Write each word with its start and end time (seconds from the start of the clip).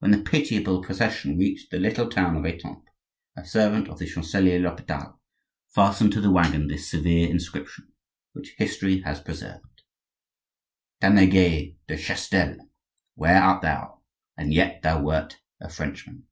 When 0.00 0.10
the 0.10 0.18
pitiable 0.18 0.82
procession 0.82 1.38
reached 1.38 1.70
the 1.70 1.78
little 1.78 2.10
town 2.10 2.34
of 2.36 2.44
Etampes, 2.44 2.88
a 3.36 3.44
servant 3.46 3.86
of 3.86 4.00
the 4.00 4.06
Chancelier 4.08 4.58
l'Hopital 4.58 5.20
fastened 5.68 6.10
to 6.14 6.20
the 6.20 6.32
waggon 6.32 6.66
this 6.66 6.90
severe 6.90 7.30
inscription, 7.30 7.92
which 8.32 8.56
history 8.58 9.00
has 9.02 9.20
preserved: 9.20 9.82
"Tanneguy 11.00 11.76
de 11.86 11.96
Chastel, 11.96 12.68
where 13.14 13.40
art 13.40 13.62
thou? 13.62 14.00
and 14.36 14.52
yet 14.52 14.82
thou 14.82 15.00
wert 15.04 15.38
a 15.60 15.68
Frenchman!" 15.68 16.26